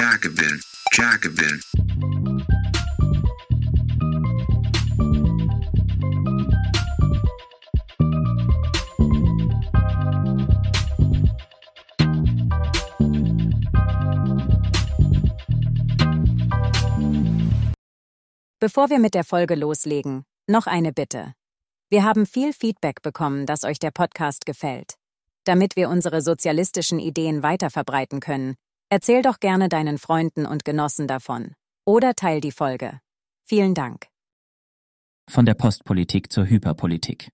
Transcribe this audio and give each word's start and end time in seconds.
Jacobin, 0.00 0.60
Jacobin. 0.92 1.60
Bevor 18.58 18.88
wir 18.88 18.98
mit 18.98 19.12
der 19.12 19.24
Folge 19.24 19.54
loslegen, 19.54 20.24
noch 20.46 20.66
eine 20.66 20.94
Bitte. 20.94 21.34
Wir 21.90 22.04
haben 22.04 22.24
viel 22.24 22.54
Feedback 22.54 23.02
bekommen, 23.02 23.44
dass 23.44 23.64
euch 23.64 23.78
der 23.78 23.90
Podcast 23.90 24.46
gefällt. 24.46 24.94
Damit 25.44 25.76
wir 25.76 25.90
unsere 25.90 26.22
sozialistischen 26.22 26.98
Ideen 26.98 27.42
weiterverbreiten 27.42 28.20
können, 28.20 28.56
erzähl 28.90 29.22
doch 29.22 29.40
gerne 29.40 29.70
deinen 29.70 29.96
Freunden 29.96 30.44
und 30.44 30.64
Genossen 30.64 31.08
davon. 31.08 31.54
Oder 31.86 32.14
teil 32.14 32.40
die 32.42 32.52
Folge. 32.52 33.00
Vielen 33.46 33.74
Dank. 33.74 34.06
Von 35.30 35.46
der 35.46 35.54
Postpolitik 35.54 36.30
zur 36.30 36.46
Hyperpolitik. 36.46 37.30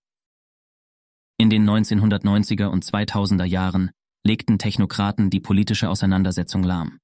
In 1.38 1.50
den 1.50 1.68
1990er 1.68 2.66
und 2.66 2.84
2000er 2.84 3.44
Jahren 3.44 3.90
legten 4.24 4.58
Technokraten 4.58 5.30
die 5.30 5.40
politische 5.40 5.88
Auseinandersetzung 5.88 6.62
lahm. 6.62 6.98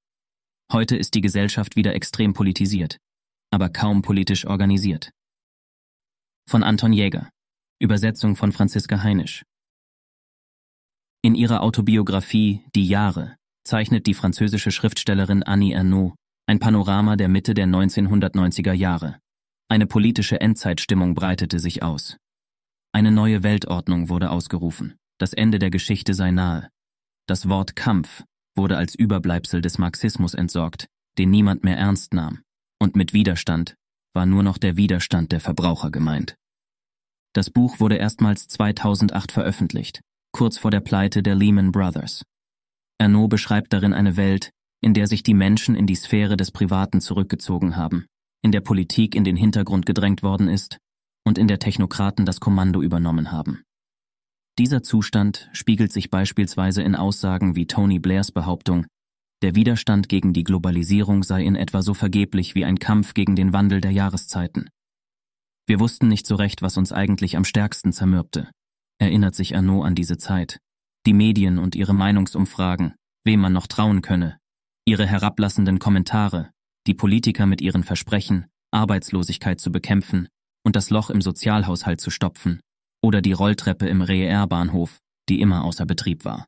Heute 0.70 0.96
ist 0.96 1.14
die 1.14 1.20
Gesellschaft 1.20 1.74
wieder 1.74 1.94
extrem 1.94 2.32
politisiert 2.32 2.98
aber 3.52 3.69
kaum 3.69 4.02
politisch 4.02 4.46
organisiert. 4.46 5.12
Von 6.48 6.62
Anton 6.64 6.92
Jäger. 6.92 7.30
Übersetzung 7.78 8.34
von 8.34 8.50
Franziska 8.50 9.02
Heinisch. 9.02 9.44
In 11.22 11.34
ihrer 11.34 11.62
Autobiografie 11.62 12.64
Die 12.74 12.86
Jahre 12.86 13.36
zeichnet 13.64 14.06
die 14.06 14.14
französische 14.14 14.70
Schriftstellerin 14.70 15.42
Annie 15.42 15.74
Ernaux 15.74 16.14
ein 16.46 16.58
Panorama 16.58 17.16
der 17.16 17.28
Mitte 17.28 17.54
der 17.54 17.66
1990er 17.66 18.72
Jahre. 18.72 19.18
Eine 19.69 19.86
politische 19.86 20.41
Endzeitstimmung 20.41 21.14
breitete 21.14 21.60
sich 21.60 21.82
aus. 21.82 22.16
Eine 22.92 23.12
neue 23.12 23.42
Weltordnung 23.42 24.08
wurde 24.08 24.30
ausgerufen. 24.30 24.96
Das 25.19 25.32
Ende 25.32 25.58
der 25.58 25.70
Geschichte 25.70 26.14
sei 26.14 26.30
nahe. 26.30 26.69
Das 27.27 27.48
Wort 27.48 27.77
Kampf 27.77 28.24
wurde 28.56 28.77
als 28.77 28.94
Überbleibsel 28.94 29.62
des 29.62 29.78
Marxismus 29.78 30.34
entsorgt, 30.34 30.86
den 31.16 31.30
niemand 31.30 31.64
mehr 31.64 31.78
ernst 31.78 32.12
nahm 32.12 32.42
und 32.82 32.97
mit 32.97 33.12
Widerstand 33.12 33.76
war 34.12 34.26
nur 34.26 34.42
noch 34.42 34.58
der 34.58 34.76
Widerstand 34.76 35.30
der 35.30 35.41
Verbraucher 35.41 35.91
gemeint. 35.91 36.34
Das 37.32 37.48
Buch 37.48 37.78
wurde 37.78 37.94
erstmals 37.94 38.48
2008 38.48 39.30
veröffentlicht, 39.30 40.00
kurz 40.32 40.58
vor 40.58 40.72
der 40.72 40.80
Pleite 40.80 41.22
der 41.22 41.36
Lehman 41.36 41.70
Brothers. 41.70 42.24
Ernaud 43.03 43.31
beschreibt 43.31 43.72
darin 43.72 43.92
eine 43.92 44.17
Welt, 44.17 44.50
in 44.81 44.95
der 44.95 45.08
sich 45.08 45.25
die 45.25 45.34
Menschen 45.34 45.75
in 45.75 45.89
die 45.89 45.97
Sphäre 45.97 46.36
des 46.36 46.53
Privaten 46.53 47.00
zurückgezogen 47.00 47.77
haben, 47.77 48.06
in 48.42 48.53
der 48.53 48.61
Politik 48.61 49.17
in 49.17 49.25
den 49.25 49.36
Hintergrund 49.36 49.86
gedrängt 49.86 50.22
worden 50.22 50.47
ist 50.47 50.78
und 51.27 51.36
in 51.36 51.48
der 51.48 51.59
Technokraten 51.59 52.25
das 52.25 52.39
Kommando 52.39 52.81
übernommen 52.81 53.33
haben. 53.33 53.62
Dieser 54.56 54.84
Zustand 54.84 55.50
spiegelt 55.53 55.92
sich 55.92 56.11
beispielsweise 56.11 56.83
in 56.83 56.94
Aussagen 56.94 57.56
wie 57.56 57.67
Tony 57.67 57.98
Blairs 57.98 58.31
Behauptung, 58.31 58.86
der 59.42 59.56
Widerstand 59.56 60.09
gegen 60.09 60.33
die 60.33 60.44
Globalisierung 60.44 61.25
sei 61.25 61.42
in 61.42 61.56
etwa 61.56 61.83
so 61.83 61.94
vergeblich 61.94 62.55
wie 62.55 62.64
ein 62.64 62.78
Kampf 62.78 63.14
gegen 63.14 63.34
den 63.34 63.53
Wandel 63.53 63.81
der 63.81 63.91
Jahreszeiten. 63.91 64.69
Wir 65.66 65.81
wussten 65.81 66.06
nicht 66.06 66.27
so 66.28 66.37
recht, 66.37 66.62
was 66.62 66.77
uns 66.77 66.92
eigentlich 66.92 67.37
am 67.37 67.44
stärksten 67.44 67.92
zermürbte, 67.92 68.48
erinnert 68.98 69.34
sich 69.34 69.56
Arnaud 69.56 69.87
an 69.87 69.97
diese 69.97 70.19
Zeit. 70.19 70.61
Die 71.05 71.14
Medien 71.14 71.58
und 71.58 71.75
ihre 71.75 71.95
Meinungsumfragen, 71.95 72.95
wem 73.25 73.41
man 73.41 73.53
noch 73.53 73.67
trauen 73.67 74.03
könne, 74.03 74.39
ihre 74.84 75.06
herablassenden 75.06 75.78
Kommentare, 75.78 76.50
die 76.86 76.94
Politiker 76.94 77.47
mit 77.47 77.61
ihren 77.61 77.83
Versprechen, 77.83 78.47
Arbeitslosigkeit 78.72 79.61
zu 79.61 79.72
bekämpfen 79.72 80.28
und 80.64 80.77
das 80.77 80.91
Loch 80.91 81.11
im 81.11 81.20
Sozialhaushalt 81.20 82.00
zu 82.00 82.11
stopfen, 82.11 82.61
oder 83.03 83.20
die 83.20 83.32
Rolltreppe 83.32 83.88
im 83.88 84.00
RER-Bahnhof, 84.00 84.99
die 85.28 85.41
immer 85.41 85.65
außer 85.65 85.87
Betrieb 85.87 86.25
war. 86.25 86.47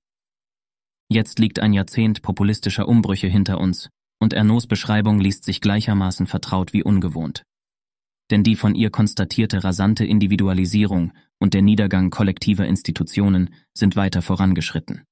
Jetzt 1.11 1.39
liegt 1.41 1.59
ein 1.59 1.73
Jahrzehnt 1.73 2.23
populistischer 2.23 2.89
Umbrüche 2.89 3.27
hinter 3.27 3.61
uns, 3.61 3.91
und 4.21 4.33
Ernauds 4.33 4.69
Beschreibung 4.69 5.21
liest 5.21 5.45
sich 5.45 5.61
gleichermaßen 5.61 6.27
vertraut 6.27 6.73
wie 6.73 6.83
ungewohnt. 6.84 7.43
Denn 8.31 8.43
die 8.43 8.57
von 8.57 8.75
ihr 8.75 8.91
konstatierte 8.91 9.65
rasante 9.65 10.05
Individualisierung 10.05 11.12
und 11.39 11.55
der 11.55 11.62
Niedergang 11.62 12.11
kollektiver 12.11 12.67
Institutionen 12.67 13.55
sind 13.75 13.97
weiter 13.97 14.23
vorangeschritten. 14.23 15.03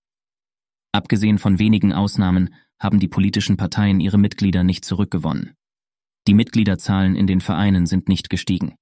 Abgesehen 0.93 1.39
von 1.39 1.59
wenigen 1.59 1.93
Ausnahmen 1.93 2.55
haben 2.81 2.99
die 2.99 3.09
politischen 3.09 3.57
Parteien 3.57 4.01
ihre 4.01 4.19
Mitglieder 4.19 4.65
nicht 4.65 4.85
zurückgewonnen. 4.85 5.55
Die 6.27 6.35
Mitgliederzahlen 6.35 7.17
in 7.17 7.27
den 7.27 7.41
Vereinen 7.41 7.87
sind 7.87 8.09
nicht 8.09 8.31
gestiegen. 8.31 8.75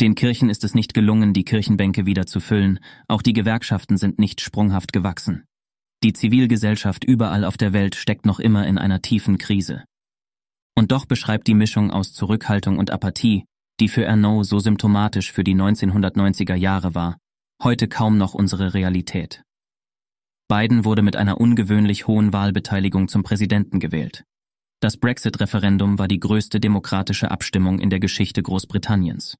Den 0.00 0.14
Kirchen 0.14 0.48
ist 0.48 0.64
es 0.64 0.74
nicht 0.74 0.94
gelungen, 0.94 1.32
die 1.32 1.44
Kirchenbänke 1.44 2.06
wieder 2.06 2.26
zu 2.26 2.40
füllen, 2.40 2.78
auch 3.08 3.20
die 3.20 3.32
Gewerkschaften 3.32 3.96
sind 3.96 4.18
nicht 4.18 4.40
sprunghaft 4.40 4.92
gewachsen. 4.92 5.44
Die 6.04 6.12
Zivilgesellschaft 6.12 7.02
überall 7.02 7.44
auf 7.44 7.56
der 7.56 7.72
Welt 7.72 7.96
steckt 7.96 8.24
noch 8.24 8.38
immer 8.38 8.66
in 8.66 8.78
einer 8.78 9.02
tiefen 9.02 9.38
Krise. 9.38 9.84
Und 10.76 10.92
doch 10.92 11.06
beschreibt 11.06 11.48
die 11.48 11.54
Mischung 11.54 11.90
aus 11.90 12.12
Zurückhaltung 12.12 12.78
und 12.78 12.92
Apathie, 12.92 13.44
die 13.80 13.88
für 13.88 14.04
Ernaud 14.04 14.46
so 14.46 14.58
symptomatisch 14.58 15.32
für 15.32 15.44
die 15.44 15.54
1990er 15.54 16.54
Jahre 16.54 16.94
war, 16.94 17.18
heute 17.62 17.88
kaum 17.88 18.18
noch 18.18 18.34
unsere 18.34 18.74
Realität. 18.74 19.42
Biden 20.48 20.84
wurde 20.84 21.02
mit 21.02 21.16
einer 21.16 21.40
ungewöhnlich 21.40 22.06
hohen 22.06 22.32
Wahlbeteiligung 22.32 23.08
zum 23.08 23.22
Präsidenten 23.22 23.80
gewählt. 23.80 24.24
Das 24.80 24.96
Brexit-Referendum 24.96 25.98
war 25.98 26.08
die 26.08 26.20
größte 26.20 26.60
demokratische 26.60 27.30
Abstimmung 27.30 27.80
in 27.80 27.90
der 27.90 28.00
Geschichte 28.00 28.42
Großbritanniens. 28.42 29.36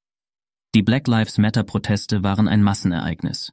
Die 0.74 0.82
Black 0.82 1.06
Lives 1.06 1.38
Matter-Proteste 1.38 2.22
waren 2.22 2.48
ein 2.48 2.62
Massenereignis. 2.62 3.52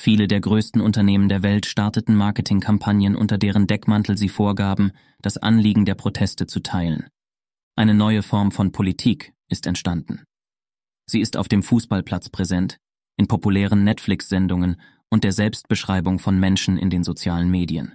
Viele 0.00 0.26
der 0.26 0.40
größten 0.40 0.80
Unternehmen 0.80 1.28
der 1.28 1.42
Welt 1.42 1.66
starteten 1.66 2.14
Marketingkampagnen, 2.14 3.14
unter 3.14 3.38
deren 3.38 3.66
Deckmantel 3.66 4.16
sie 4.16 4.28
vorgaben, 4.28 4.92
das 5.20 5.36
Anliegen 5.36 5.84
der 5.84 5.94
Proteste 5.94 6.46
zu 6.46 6.60
teilen. 6.60 7.08
Eine 7.76 7.94
neue 7.94 8.22
Form 8.22 8.50
von 8.50 8.72
Politik 8.72 9.34
ist 9.48 9.66
entstanden. 9.66 10.24
Sie 11.06 11.20
ist 11.20 11.36
auf 11.36 11.48
dem 11.48 11.62
Fußballplatz 11.62 12.28
präsent, 12.28 12.76
in 13.16 13.28
populären 13.28 13.84
Netflix-Sendungen 13.84 14.80
und 15.10 15.24
der 15.24 15.32
Selbstbeschreibung 15.32 16.18
von 16.18 16.38
Menschen 16.38 16.76
in 16.76 16.90
den 16.90 17.02
sozialen 17.02 17.50
Medien. 17.50 17.94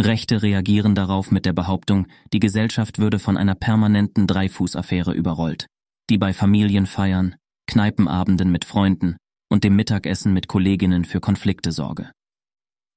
Rechte 0.00 0.42
reagieren 0.42 0.94
darauf 0.94 1.30
mit 1.30 1.44
der 1.46 1.52
Behauptung, 1.52 2.06
die 2.32 2.40
Gesellschaft 2.40 2.98
würde 2.98 3.18
von 3.18 3.36
einer 3.36 3.54
permanenten 3.54 4.26
Dreifußaffäre 4.26 5.12
überrollt, 5.12 5.66
die 6.10 6.18
bei 6.18 6.32
Familienfeiern, 6.32 7.36
Kneipenabenden 7.66 8.50
mit 8.50 8.64
Freunden 8.64 9.16
und 9.50 9.64
dem 9.64 9.76
Mittagessen 9.76 10.32
mit 10.32 10.48
Kolleginnen 10.48 11.04
für 11.04 11.20
Konflikte 11.20 11.72
sorge. 11.72 12.10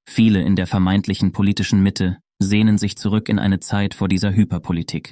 Viele 0.07 0.41
in 0.41 0.55
der 0.55 0.67
vermeintlichen 0.67 1.31
politischen 1.31 1.83
Mitte 1.83 2.17
sehnen 2.41 2.77
sich 2.77 2.97
zurück 2.97 3.29
in 3.29 3.39
eine 3.39 3.59
Zeit 3.59 3.93
vor 3.93 4.07
dieser 4.07 4.33
Hyperpolitik. 4.33 5.11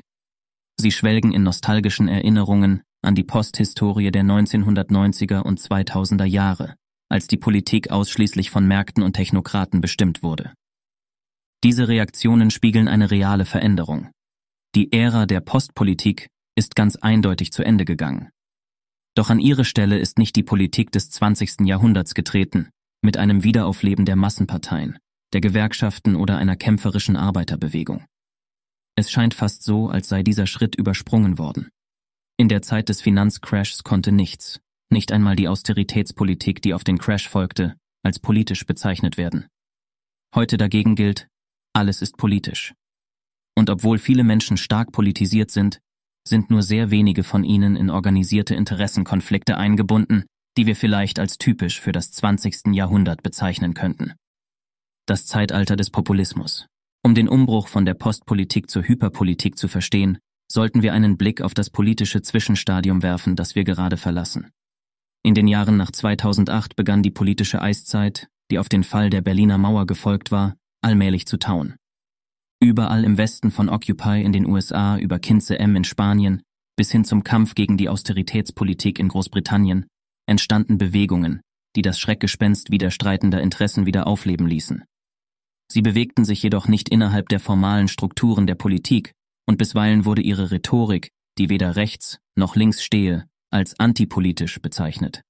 Sie 0.83 0.91
schwelgen 0.91 1.31
in 1.31 1.43
nostalgischen 1.43 2.09
Erinnerungen 2.09 2.81
an 3.01 3.15
die 3.15 3.23
Posthistorie 3.23 4.11
der 4.11 4.23
1990er 4.23 5.39
und 5.39 5.57
2000er 5.57 6.25
Jahre, 6.25 6.75
als 7.07 7.27
die 7.27 7.37
Politik 7.37 7.89
ausschließlich 7.89 8.49
von 8.49 8.67
Märkten 8.67 9.01
und 9.01 9.13
Technokraten 9.13 9.79
bestimmt 9.79 10.23
wurde. 10.23 10.51
Diese 11.63 11.87
Reaktionen 11.87 12.51
spiegeln 12.51 12.89
eine 12.89 13.11
reale 13.11 13.45
Veränderung. 13.45 14.11
Die 14.75 14.91
Ära 14.91 15.25
der 15.25 15.39
Postpolitik 15.39 16.27
ist 16.57 16.75
ganz 16.75 16.97
eindeutig 16.97 17.53
zu 17.53 17.63
Ende 17.63 17.85
gegangen. 17.85 18.27
Doch 19.15 19.29
an 19.29 19.39
ihre 19.39 19.63
Stelle 19.63 19.97
ist 19.97 20.17
nicht 20.17 20.35
die 20.35 20.43
Politik 20.43 20.91
des 20.91 21.09
20. 21.11 21.61
Jahrhunderts 21.61 22.13
getreten, 22.13 22.71
mit 23.01 23.15
einem 23.15 23.45
Wiederaufleben 23.45 24.03
der 24.03 24.17
Massenparteien, 24.17 24.97
der 25.31 25.39
Gewerkschaften 25.39 26.17
oder 26.17 26.39
einer 26.39 26.57
kämpferischen 26.57 27.15
Arbeiterbewegung. 27.15 28.03
Es 28.95 29.11
scheint 29.11 29.33
fast 29.33 29.63
so, 29.63 29.89
als 29.89 30.07
sei 30.07 30.23
dieser 30.23 30.47
Schritt 30.47 30.75
übersprungen 30.75 31.37
worden. 31.37 31.69
In 32.37 32.49
der 32.49 32.61
Zeit 32.61 32.89
des 32.89 33.01
Finanzcrashs 33.01 33.83
konnte 33.83 34.11
nichts, 34.11 34.59
nicht 34.91 35.11
einmal 35.11 35.35
die 35.35 35.47
Austeritätspolitik, 35.47 36.61
die 36.61 36.73
auf 36.73 36.83
den 36.83 36.97
Crash 36.97 37.27
folgte, 37.27 37.75
als 38.03 38.19
politisch 38.19 38.65
bezeichnet 38.65 39.17
werden. 39.17 39.47
Heute 40.35 40.57
dagegen 40.57 40.95
gilt, 40.95 41.27
alles 41.73 42.01
ist 42.01 42.17
politisch. 42.17 42.73
Und 43.55 43.69
obwohl 43.69 43.97
viele 43.97 44.23
Menschen 44.23 44.57
stark 44.57 44.91
politisiert 44.91 45.51
sind, 45.51 45.79
sind 46.27 46.49
nur 46.49 46.63
sehr 46.63 46.91
wenige 46.91 47.23
von 47.23 47.43
ihnen 47.43 47.75
in 47.75 47.89
organisierte 47.89 48.55
Interessenkonflikte 48.55 49.57
eingebunden, 49.57 50.25
die 50.57 50.65
wir 50.65 50.75
vielleicht 50.75 51.19
als 51.19 51.37
typisch 51.37 51.81
für 51.81 51.91
das 51.91 52.11
20. 52.11 52.73
Jahrhundert 52.73 53.23
bezeichnen 53.23 53.73
könnten. 53.73 54.13
Das 55.05 55.25
Zeitalter 55.25 55.75
des 55.75 55.89
Populismus. 55.89 56.67
Um 57.05 57.15
den 57.15 57.27
Umbruch 57.27 57.67
von 57.67 57.85
der 57.85 57.93
Postpolitik 57.93 58.69
zur 58.69 58.83
Hyperpolitik 58.83 59.57
zu 59.57 59.67
verstehen, 59.67 60.17
sollten 60.49 60.81
wir 60.81 60.93
einen 60.93 61.17
Blick 61.17 61.41
auf 61.41 61.53
das 61.53 61.69
politische 61.69 62.21
Zwischenstadium 62.21 63.03
werfen, 63.03 63.35
das 63.35 63.55
wir 63.55 63.65
gerade 63.65 63.97
verlassen. 63.97 64.49
In 65.21 65.35
den 65.35 65.47
Jahren 65.47 65.77
nach 65.77 65.91
2008 65.91 66.75
begann 66.75 67.03
die 67.03 67.11
politische 67.11 67.61
Eiszeit, 67.61 68.27
die 68.51 68.59
auf 68.59 68.69
den 68.69 68.83
Fall 68.83 69.09
der 69.09 69.21
Berliner 69.21 69.57
Mauer 69.57 69.85
gefolgt 69.85 70.31
war, 70.31 70.55
allmählich 70.81 71.25
zu 71.25 71.37
tauen. 71.37 71.75
Überall 72.61 73.03
im 73.03 73.17
Westen 73.17 73.51
von 73.51 73.69
Occupy 73.69 74.21
in 74.21 74.31
den 74.31 74.45
USA 74.45 74.97
über 74.97 75.19
Kinze 75.19 75.59
M 75.59 75.75
in 75.75 75.83
Spanien 75.83 76.41
bis 76.75 76.91
hin 76.91 77.05
zum 77.05 77.23
Kampf 77.23 77.55
gegen 77.55 77.77
die 77.77 77.89
Austeritätspolitik 77.89 78.99
in 78.99 79.09
Großbritannien 79.09 79.85
entstanden 80.25 80.77
Bewegungen, 80.77 81.41
die 81.75 81.81
das 81.81 81.99
Schreckgespenst 81.99 82.71
widerstreitender 82.71 83.41
Interessen 83.41 83.85
wieder 83.85 84.07
aufleben 84.07 84.47
ließen. 84.47 84.83
Sie 85.71 85.81
bewegten 85.81 86.25
sich 86.25 86.43
jedoch 86.43 86.67
nicht 86.67 86.89
innerhalb 86.89 87.29
der 87.29 87.39
formalen 87.39 87.87
Strukturen 87.87 88.47
der 88.47 88.55
Politik, 88.55 89.11
und 89.47 89.57
bisweilen 89.57 90.05
wurde 90.05 90.21
ihre 90.21 90.51
Rhetorik, 90.51 91.09
die 91.37 91.49
weder 91.49 91.75
rechts 91.75 92.19
noch 92.35 92.55
links 92.55 92.83
stehe, 92.83 93.25
als 93.51 93.79
antipolitisch 93.79 94.61
bezeichnet. 94.61 95.21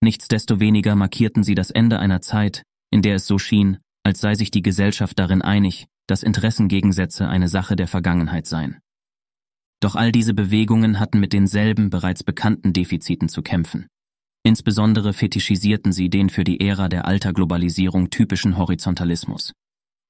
Nichtsdestoweniger 0.00 0.94
markierten 0.94 1.42
sie 1.42 1.54
das 1.54 1.70
Ende 1.70 1.98
einer 1.98 2.20
Zeit, 2.20 2.62
in 2.90 3.02
der 3.02 3.16
es 3.16 3.26
so 3.26 3.38
schien, 3.38 3.78
als 4.04 4.20
sei 4.20 4.34
sich 4.34 4.50
die 4.50 4.62
Gesellschaft 4.62 5.18
darin 5.18 5.42
einig, 5.42 5.86
dass 6.06 6.22
Interessengegensätze 6.22 7.28
eine 7.28 7.48
Sache 7.48 7.76
der 7.76 7.88
Vergangenheit 7.88 8.46
seien. 8.46 8.78
Doch 9.80 9.94
all 9.94 10.12
diese 10.12 10.34
Bewegungen 10.34 10.98
hatten 10.98 11.20
mit 11.20 11.32
denselben 11.32 11.90
bereits 11.90 12.24
bekannten 12.24 12.72
Defiziten 12.72 13.28
zu 13.28 13.42
kämpfen. 13.42 13.86
Insbesondere 14.44 15.12
fetischisierten 15.12 15.92
sie 15.92 16.08
den 16.08 16.30
für 16.30 16.44
die 16.44 16.60
Ära 16.60 16.88
der 16.88 17.06
Alterglobalisierung 17.06 18.10
typischen 18.10 18.56
Horizontalismus. 18.56 19.52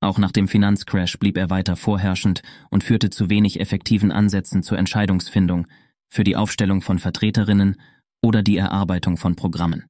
Auch 0.00 0.18
nach 0.18 0.32
dem 0.32 0.46
Finanzcrash 0.46 1.18
blieb 1.18 1.36
er 1.36 1.50
weiter 1.50 1.76
vorherrschend 1.76 2.42
und 2.70 2.84
führte 2.84 3.10
zu 3.10 3.30
wenig 3.30 3.58
effektiven 3.58 4.12
Ansätzen 4.12 4.62
zur 4.62 4.78
Entscheidungsfindung, 4.78 5.66
für 6.08 6.24
die 6.24 6.36
Aufstellung 6.36 6.80
von 6.82 6.98
Vertreterinnen 6.98 7.80
oder 8.22 8.42
die 8.42 8.56
Erarbeitung 8.56 9.16
von 9.16 9.34
Programmen. 9.34 9.86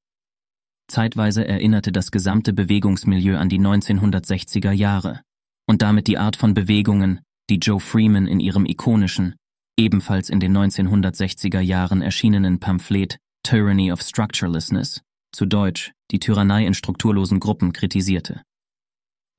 Zeitweise 0.89 1.47
erinnerte 1.47 1.93
das 1.93 2.11
gesamte 2.11 2.53
Bewegungsmilieu 2.53 3.37
an 3.37 3.51
die 3.51 3.61
1960er 3.61 4.73
Jahre 4.73 5.21
und 5.67 5.83
damit 5.83 6.07
die 6.07 6.17
Art 6.17 6.37
von 6.37 6.55
Bewegungen, 6.55 7.21
die 7.51 7.59
Joe 7.59 7.79
Freeman 7.79 8.27
in 8.27 8.41
ihrem 8.41 8.65
ikonischen, 8.65 9.37
ebenfalls 9.79 10.31
in 10.31 10.41
den 10.41 10.57
1960er 10.57 11.61
Jahren 11.61 12.01
erschienenen 12.01 12.59
Pamphlet 12.59 13.19
Tyranny 13.43 13.93
of 13.93 14.03
Structurelessness, 14.03 15.03
zu 15.33 15.47
Deutsch 15.47 15.93
die 16.11 16.19
Tyrannei 16.19 16.67
in 16.67 16.75
strukturlosen 16.75 17.41
Gruppen 17.41 17.73
kritisierte. 17.73 18.43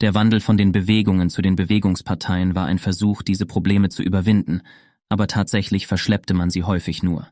Der 0.01 0.13
Wandel 0.13 0.39
von 0.39 0.57
den 0.57 0.71
Bewegungen 0.71 1.29
zu 1.29 1.41
den 1.41 1.55
Bewegungsparteien 1.55 2.55
war 2.55 2.65
ein 2.65 2.79
Versuch, 2.79 3.21
diese 3.21 3.45
Probleme 3.45 3.89
zu 3.89 4.01
überwinden, 4.01 4.61
aber 5.09 5.27
tatsächlich 5.27 5.87
verschleppte 5.87 6.33
man 6.33 6.49
sie 6.49 6.63
häufig 6.63 7.03
nur. 7.03 7.29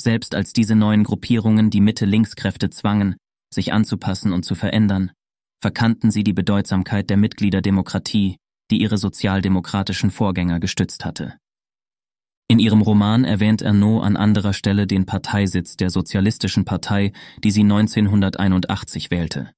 Selbst 0.00 0.34
als 0.34 0.52
diese 0.52 0.74
neuen 0.74 1.04
Gruppierungen 1.04 1.70
die 1.70 1.80
Mitte-Links-Kräfte 1.80 2.70
zwangen, 2.70 3.16
sich 3.52 3.72
anzupassen 3.72 4.32
und 4.32 4.44
zu 4.44 4.54
verändern, 4.54 5.12
verkannten 5.60 6.10
sie 6.10 6.24
die 6.24 6.32
Bedeutsamkeit 6.32 7.08
der 7.08 7.16
Mitgliederdemokratie, 7.16 8.36
die 8.70 8.80
ihre 8.80 8.98
sozialdemokratischen 8.98 10.10
Vorgänger 10.10 10.60
gestützt 10.60 11.04
hatte. 11.04 11.38
In 12.48 12.60
ihrem 12.60 12.80
Roman 12.80 13.24
erwähnt 13.24 13.60
Ernaud 13.60 14.04
an 14.04 14.16
anderer 14.16 14.52
Stelle 14.52 14.86
den 14.86 15.04
Parteisitz 15.04 15.76
der 15.76 15.90
Sozialistischen 15.90 16.64
Partei, 16.64 17.12
die 17.42 17.50
sie 17.50 17.62
1981 17.62 19.10
wählte. 19.10 19.50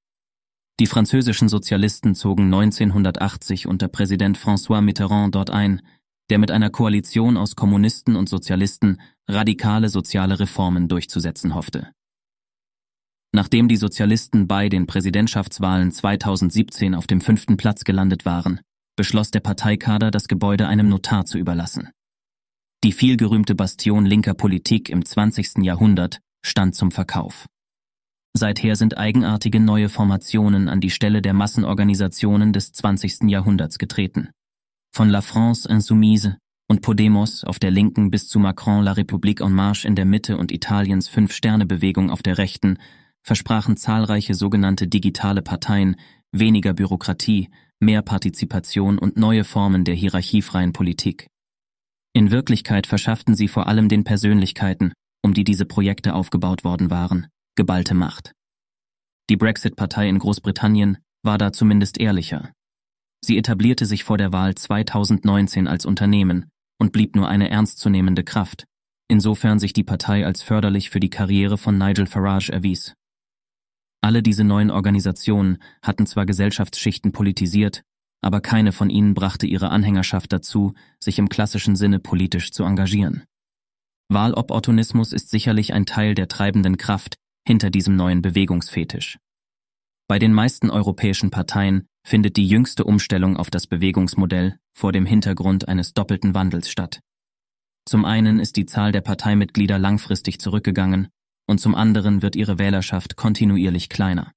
Die 0.80 0.86
französischen 0.86 1.48
Sozialisten 1.48 2.14
zogen 2.14 2.44
1980 2.44 3.66
unter 3.66 3.88
Präsident 3.88 4.38
François 4.38 4.80
Mitterrand 4.80 5.34
dort 5.34 5.50
ein, 5.50 5.82
der 6.30 6.38
mit 6.38 6.50
einer 6.50 6.70
Koalition 6.70 7.36
aus 7.36 7.56
Kommunisten 7.56 8.16
und 8.16 8.28
Sozialisten 8.28 9.00
radikale 9.28 9.88
soziale 9.88 10.40
Reformen 10.40 10.88
durchzusetzen 10.88 11.54
hoffte. 11.54 11.92
Nachdem 13.32 13.68
die 13.68 13.76
Sozialisten 13.76 14.46
bei 14.46 14.70
den 14.70 14.86
Präsidentschaftswahlen 14.86 15.92
2017 15.92 16.94
auf 16.94 17.06
dem 17.06 17.20
fünften 17.20 17.58
Platz 17.58 17.84
gelandet 17.84 18.24
waren, 18.24 18.60
beschloss 18.96 19.30
der 19.30 19.40
Parteikader, 19.40 20.10
das 20.10 20.28
Gebäude 20.28 20.66
einem 20.66 20.88
Notar 20.88 21.26
zu 21.26 21.36
überlassen. 21.36 21.90
Die 22.84 22.92
vielgerühmte 22.92 23.56
Bastion 23.56 24.06
linker 24.06 24.34
Politik 24.34 24.88
im 24.88 25.04
20. 25.04 25.64
Jahrhundert 25.64 26.20
stand 26.44 26.76
zum 26.76 26.92
Verkauf. 26.92 27.46
Seither 28.34 28.76
sind 28.76 28.96
eigenartige 28.96 29.58
neue 29.58 29.88
Formationen 29.88 30.68
an 30.68 30.80
die 30.80 30.90
Stelle 30.90 31.20
der 31.20 31.34
Massenorganisationen 31.34 32.52
des 32.52 32.72
20. 32.72 33.28
Jahrhunderts 33.28 33.78
getreten. 33.78 34.28
Von 34.94 35.08
La 35.08 35.22
France 35.22 35.68
Insoumise 35.68 36.36
und 36.68 36.82
Podemos 36.82 37.42
auf 37.42 37.58
der 37.58 37.72
Linken 37.72 38.12
bis 38.12 38.28
zu 38.28 38.38
Macron 38.38 38.84
La 38.84 38.92
République 38.92 39.42
en 39.44 39.52
Marche 39.52 39.88
in 39.88 39.96
der 39.96 40.04
Mitte 40.04 40.36
und 40.36 40.52
Italiens 40.52 41.08
Fünf-Sterne-Bewegung 41.08 42.10
auf 42.10 42.22
der 42.22 42.38
Rechten 42.38 42.78
versprachen 43.22 43.76
zahlreiche 43.76 44.34
sogenannte 44.34 44.86
digitale 44.86 45.42
Parteien 45.42 45.96
weniger 46.30 46.74
Bürokratie, 46.74 47.48
mehr 47.80 48.02
Partizipation 48.02 48.98
und 48.98 49.16
neue 49.16 49.42
Formen 49.42 49.84
der 49.84 49.96
hierarchiefreien 49.96 50.72
Politik. 50.72 51.26
In 52.18 52.32
Wirklichkeit 52.32 52.88
verschafften 52.88 53.36
sie 53.36 53.46
vor 53.46 53.68
allem 53.68 53.88
den 53.88 54.02
Persönlichkeiten, 54.02 54.92
um 55.22 55.34
die 55.34 55.44
diese 55.44 55.64
Projekte 55.64 56.14
aufgebaut 56.14 56.64
worden 56.64 56.90
waren, 56.90 57.28
geballte 57.54 57.94
Macht. 57.94 58.32
Die 59.30 59.36
Brexit-Partei 59.36 60.08
in 60.08 60.18
Großbritannien 60.18 60.98
war 61.22 61.38
da 61.38 61.52
zumindest 61.52 62.00
ehrlicher. 62.00 62.50
Sie 63.24 63.38
etablierte 63.38 63.86
sich 63.86 64.02
vor 64.02 64.18
der 64.18 64.32
Wahl 64.32 64.56
2019 64.56 65.68
als 65.68 65.86
Unternehmen 65.86 66.46
und 66.80 66.90
blieb 66.90 67.14
nur 67.14 67.28
eine 67.28 67.50
ernstzunehmende 67.50 68.24
Kraft, 68.24 68.64
insofern 69.06 69.60
sich 69.60 69.72
die 69.72 69.84
Partei 69.84 70.26
als 70.26 70.42
förderlich 70.42 70.90
für 70.90 70.98
die 70.98 71.10
Karriere 71.10 71.56
von 71.56 71.78
Nigel 71.78 72.06
Farage 72.06 72.50
erwies. 72.50 72.94
Alle 74.00 74.24
diese 74.24 74.42
neuen 74.42 74.72
Organisationen 74.72 75.62
hatten 75.82 76.04
zwar 76.04 76.26
Gesellschaftsschichten 76.26 77.12
politisiert, 77.12 77.84
aber 78.20 78.40
keine 78.40 78.72
von 78.72 78.90
ihnen 78.90 79.14
brachte 79.14 79.46
ihre 79.46 79.70
Anhängerschaft 79.70 80.32
dazu, 80.32 80.74
sich 81.00 81.18
im 81.18 81.28
klassischen 81.28 81.76
Sinne 81.76 81.98
politisch 81.98 82.52
zu 82.52 82.64
engagieren. 82.64 83.24
Wahlopportunismus 84.10 85.12
ist 85.12 85.30
sicherlich 85.30 85.72
ein 85.72 85.86
Teil 85.86 86.14
der 86.14 86.28
treibenden 86.28 86.78
Kraft 86.78 87.16
hinter 87.46 87.70
diesem 87.70 87.96
neuen 87.96 88.22
Bewegungsfetisch. 88.22 89.18
Bei 90.08 90.18
den 90.18 90.32
meisten 90.32 90.70
europäischen 90.70 91.30
Parteien 91.30 91.86
findet 92.06 92.38
die 92.38 92.48
jüngste 92.48 92.84
Umstellung 92.84 93.36
auf 93.36 93.50
das 93.50 93.66
Bewegungsmodell 93.66 94.58
vor 94.72 94.92
dem 94.92 95.04
Hintergrund 95.04 95.68
eines 95.68 95.92
doppelten 95.92 96.32
Wandels 96.32 96.70
statt. 96.70 97.00
Zum 97.84 98.04
einen 98.04 98.40
ist 98.40 98.56
die 98.56 98.66
Zahl 98.66 98.92
der 98.92 99.02
Parteimitglieder 99.02 99.78
langfristig 99.78 100.40
zurückgegangen 100.40 101.08
und 101.46 101.58
zum 101.60 101.74
anderen 101.74 102.22
wird 102.22 102.36
ihre 102.36 102.58
Wählerschaft 102.58 103.16
kontinuierlich 103.16 103.88
kleiner. 103.88 104.32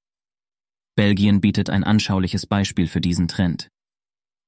Belgien 0.96 1.42
bietet 1.42 1.70
ein 1.70 1.84
anschauliches 1.84 2.46
Beispiel 2.46 2.88
für 2.88 3.02
diesen 3.02 3.28
Trend. 3.28 3.70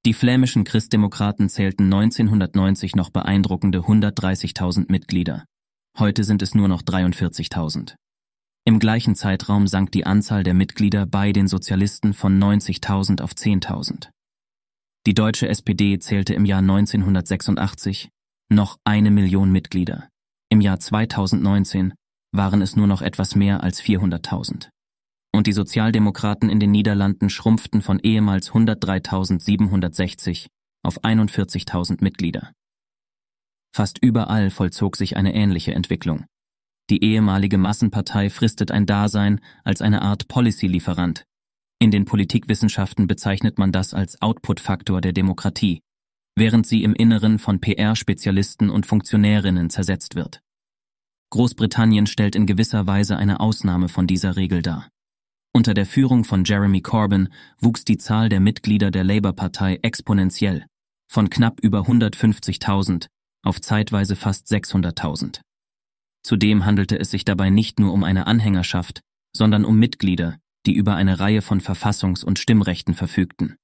Die 0.05 0.13
flämischen 0.13 0.65
Christdemokraten 0.65 1.47
zählten 1.47 1.85
1990 1.85 2.95
noch 2.95 3.09
beeindruckende 3.09 3.79
130.000 3.79 4.91
Mitglieder. 4.91 5.45
Heute 5.97 6.25
sind 6.25 6.41
es 6.41 6.53
nur 6.53 6.67
noch 6.67 6.81
43.000. 6.81 7.95
Im 8.65 8.79
gleichen 8.79 9.15
Zeitraum 9.15 9.67
sank 9.67 9.91
die 9.91 10.05
Anzahl 10.05 10.43
der 10.43 10.53
Mitglieder 10.53 11.05
bei 11.05 11.31
den 11.31 11.47
Sozialisten 11.47 12.13
von 12.13 12.37
90.000 12.41 13.21
auf 13.21 13.31
10.000. 13.31 14.09
Die 15.05 15.13
deutsche 15.13 15.47
SPD 15.47 15.99
zählte 15.99 16.33
im 16.33 16.45
Jahr 16.45 16.59
1986 16.59 18.09
noch 18.49 18.77
eine 18.83 19.11
Million 19.11 19.51
Mitglieder. 19.51 20.09
Im 20.49 20.61
Jahr 20.61 20.79
2019 20.79 21.93
waren 22.33 22.61
es 22.61 22.75
nur 22.75 22.87
noch 22.87 23.01
etwas 23.01 23.35
mehr 23.35 23.63
als 23.63 23.81
400.000. 23.81 24.69
Und 25.35 25.47
die 25.47 25.53
Sozialdemokraten 25.53 26.49
in 26.49 26.59
den 26.59 26.69
Niederlanden 26.71 27.29
schrumpften 27.29 27.81
von 27.81 27.99
ehemals 27.99 28.51
103.760 28.51 30.47
auf 30.83 31.03
41.000 31.03 32.03
Mitglieder. 32.03 32.51
Fast 33.75 33.97
überall 33.97 34.51
vollzog 34.51 34.95
sich 34.95 35.17
eine 35.17 35.33
ähnliche 35.33 35.73
Entwicklung. 35.73 36.25
Die 36.91 37.03
ehemalige 37.03 37.57
Massenpartei 37.57 38.29
fristet 38.29 38.69
ein 38.69 38.85
Dasein 38.85 39.39
als 39.63 39.81
eine 39.81 40.03
Art 40.03 40.27
Policy-Lieferant. 40.27 41.25
In 41.79 41.89
den 41.89 42.05
Politikwissenschaften 42.05 43.07
bezeichnet 43.07 43.57
man 43.57 43.71
das 43.71 43.95
als 43.95 44.21
Output-Faktor 44.21 45.01
der 45.01 45.13
Demokratie, 45.13 45.81
während 46.35 46.67
sie 46.67 46.83
im 46.83 46.93
Inneren 46.93 47.39
von 47.39 47.59
PR-Spezialisten 47.59 48.69
und 48.69 48.85
Funktionärinnen 48.85 49.71
zersetzt 49.71 50.15
wird. 50.15 50.41
Großbritannien 51.31 52.05
stellt 52.05 52.35
in 52.35 52.45
gewisser 52.45 52.85
Weise 52.85 53.17
eine 53.17 53.39
Ausnahme 53.39 53.89
von 53.89 54.05
dieser 54.05 54.35
Regel 54.35 54.61
dar. 54.61 54.89
Unter 55.55 55.75
der 55.75 55.85
Führung 55.85 56.23
von 56.23 56.43
Jeremy 56.43 56.81
Corbyn 56.81 57.29
wuchs 57.61 57.85
die 57.85 57.99
Zahl 57.99 58.27
der 58.27 58.39
Mitglieder 58.39 58.89
der 58.89 59.03
Labour-Partei 59.03 59.79
exponentiell, 59.83 60.65
von 61.07 61.29
knapp 61.29 61.59
über 61.61 61.81
150.000 61.81 63.05
auf 63.45 63.61
zeitweise 63.61 64.15
fast 64.15 64.47
600.000. 64.47 65.41
Zudem 66.23 66.65
handelte 66.65 66.97
es 66.97 67.11
sich 67.11 67.23
dabei 67.23 67.51
nicht 67.51 67.79
nur 67.79 67.93
um 67.93 68.03
eine 68.03 68.25
Anhängerschaft, 68.25 69.01
sondern 69.35 69.63
um 69.63 69.77
Mitglieder, 69.77 70.37
die 70.65 70.73
über 70.73 70.95
eine 70.95 71.19
Reihe 71.19 71.43
von 71.43 71.61
Verfassungs- 71.61 72.23
und 72.25 72.39
Stimmrechten 72.39 72.95
verfügten. 72.95 73.55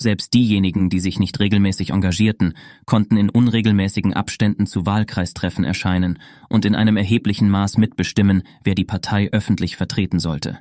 Selbst 0.00 0.34
diejenigen, 0.34 0.90
die 0.90 0.98
sich 0.98 1.20
nicht 1.20 1.38
regelmäßig 1.38 1.90
engagierten, 1.90 2.54
konnten 2.86 3.16
in 3.16 3.30
unregelmäßigen 3.30 4.14
Abständen 4.14 4.66
zu 4.66 4.86
Wahlkreistreffen 4.86 5.62
erscheinen 5.62 6.18
und 6.48 6.64
in 6.64 6.74
einem 6.74 6.96
erheblichen 6.96 7.48
Maß 7.48 7.76
mitbestimmen, 7.76 8.42
wer 8.64 8.74
die 8.74 8.84
Partei 8.84 9.28
öffentlich 9.30 9.76
vertreten 9.76 10.18
sollte. 10.18 10.60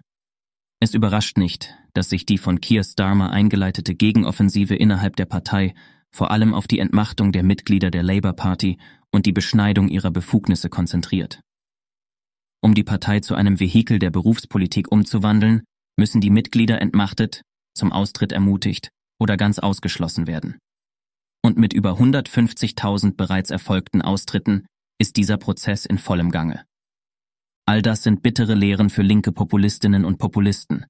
Es 0.84 0.96
überrascht 0.96 1.38
nicht, 1.38 1.78
dass 1.94 2.10
sich 2.10 2.26
die 2.26 2.40
von 2.40 2.60
Keir 2.60 2.84
Starmer 2.84 3.30
eingeleitete 3.32 3.94
Gegenoffensive 3.94 4.76
innerhalb 4.76 5.16
der 5.16 5.26
Partei 5.26 5.76
vor 6.10 6.32
allem 6.32 6.56
auf 6.56 6.68
die 6.68 6.80
Entmachtung 6.80 7.32
der 7.32 7.44
Mitglieder 7.44 7.92
der 7.92 8.02
Labour 8.02 8.34
Party 8.34 8.78
und 9.12 9.28
die 9.28 9.32
Beschneidung 9.32 9.90
ihrer 9.90 10.10
Befugnisse 10.10 10.70
konzentriert. 10.70 11.40
Um 12.64 12.74
die 12.74 12.84
Partei 12.84 13.20
zu 13.20 13.36
einem 13.36 13.60
Vehikel 13.60 14.00
der 14.00 14.10
Berufspolitik 14.10 14.92
umzuwandeln, 14.92 15.62
müssen 15.98 16.20
die 16.20 16.32
Mitglieder 16.32 16.82
entmachtet, 16.82 17.44
zum 17.76 17.92
Austritt 17.92 18.32
ermutigt 18.32 18.90
oder 19.20 19.38
ganz 19.38 19.60
ausgeschlossen 19.60 20.26
werden. 20.26 20.58
Und 21.44 21.58
mit 21.58 21.74
über 21.74 22.00
150.000 22.00 23.16
bereits 23.16 23.52
erfolgten 23.52 24.02
Austritten 24.02 24.66
ist 25.00 25.16
dieser 25.16 25.38
Prozess 25.38 25.86
in 25.86 26.00
vollem 26.00 26.32
Gange. 26.32 26.66
All 27.66 27.82
das 27.82 28.04
sind 28.04 28.24
bittere 28.24 28.56
Lehren 28.56 28.90
für 28.90 29.02
linke 29.02 29.32
Populistinnen 29.32 30.06
und 30.06 30.18
Populisten. 30.18 30.86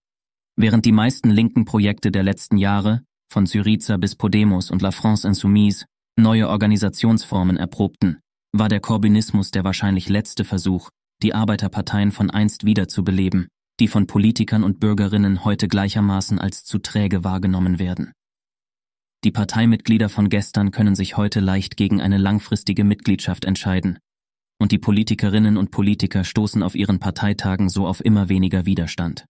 Während 0.55 0.85
die 0.85 0.91
meisten 0.91 1.29
linken 1.29 1.65
Projekte 1.65 2.11
der 2.11 2.23
letzten 2.23 2.57
Jahre, 2.57 3.03
von 3.31 3.45
Syriza 3.45 3.97
bis 3.97 4.15
Podemos 4.15 4.71
und 4.71 4.81
La 4.81 4.91
France 4.91 5.27
Insoumise, 5.27 5.85
neue 6.17 6.49
Organisationsformen 6.49 7.57
erprobten, 7.57 8.19
war 8.53 8.69
der 8.69 8.79
Corbynismus 8.79 9.51
der 9.51 9.63
wahrscheinlich 9.63 10.09
letzte 10.09 10.43
Versuch, 10.43 10.89
die 11.23 11.33
Arbeiterparteien 11.33 12.11
von 12.11 12.29
einst 12.29 12.65
wiederzubeleben, 12.65 13.47
die 13.79 13.87
von 13.87 14.07
Politikern 14.07 14.63
und 14.63 14.79
Bürgerinnen 14.79 15.45
heute 15.45 15.67
gleichermaßen 15.67 16.39
als 16.39 16.63
zu 16.63 16.79
träge 16.79 17.23
wahrgenommen 17.23 17.79
werden. 17.79 18.11
Die 19.23 19.31
Parteimitglieder 19.31 20.09
von 20.09 20.29
gestern 20.29 20.71
können 20.71 20.95
sich 20.95 21.15
heute 21.15 21.39
leicht 21.39 21.77
gegen 21.77 22.01
eine 22.01 22.17
langfristige 22.17 22.83
Mitgliedschaft 22.83 23.45
entscheiden, 23.45 23.99
und 24.61 24.71
die 24.71 24.77
Politikerinnen 24.77 25.57
und 25.57 25.71
Politiker 25.71 26.23
stoßen 26.23 26.61
auf 26.61 26.75
ihren 26.75 26.99
Parteitagen 26.99 27.67
so 27.67 27.87
auf 27.87 28.05
immer 28.05 28.29
weniger 28.29 28.67
Widerstand. 28.67 29.25